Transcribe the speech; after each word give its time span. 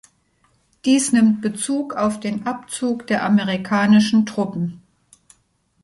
Dies 0.83 1.11
nimmt 1.11 1.41
Bezug 1.41 1.93
auf 1.93 2.19
den 2.19 2.47
Abzug 2.47 3.05
der 3.05 3.23
amerikanischen 3.23 4.25
Truppen. 4.25 4.81